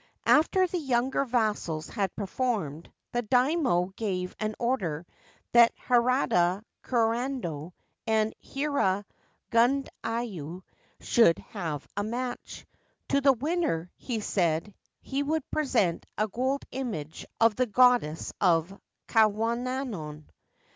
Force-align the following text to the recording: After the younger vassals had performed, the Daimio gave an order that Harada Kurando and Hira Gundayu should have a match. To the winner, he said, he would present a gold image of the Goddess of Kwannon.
After 0.25 0.65
the 0.65 0.79
younger 0.79 1.25
vassals 1.25 1.87
had 1.89 2.15
performed, 2.15 2.91
the 3.11 3.21
Daimio 3.21 3.93
gave 3.95 4.35
an 4.39 4.55
order 4.57 5.05
that 5.51 5.75
Harada 5.77 6.63
Kurando 6.83 7.73
and 8.07 8.33
Hira 8.39 9.05
Gundayu 9.51 10.63
should 11.01 11.37
have 11.51 11.87
a 11.95 12.03
match. 12.03 12.65
To 13.09 13.21
the 13.21 13.33
winner, 13.33 13.91
he 13.95 14.21
said, 14.21 14.73
he 15.01 15.21
would 15.21 15.47
present 15.51 16.07
a 16.17 16.27
gold 16.27 16.65
image 16.71 17.27
of 17.39 17.55
the 17.55 17.67
Goddess 17.67 18.33
of 18.41 18.73
Kwannon. 19.07 20.25